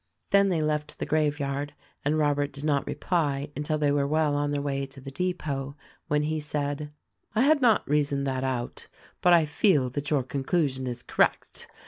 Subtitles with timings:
[0.31, 4.49] Then they left the graveyard and Robert did not reply until they were well on
[4.49, 5.75] their way to the depot,
[6.07, 6.91] when he said:
[7.35, 8.87] "I had not reasoned that out,
[9.21, 11.67] but I feel that your conclusion is correct.